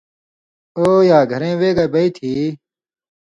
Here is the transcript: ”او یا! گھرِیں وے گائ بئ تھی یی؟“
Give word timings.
”او 0.77 0.89
یا! 1.09 1.19
گھرِیں 1.31 1.55
وے 1.59 1.69
گائ 1.77 1.87
بئ 1.93 2.07
تھی 2.15 2.27
یی؟“ 2.35 2.45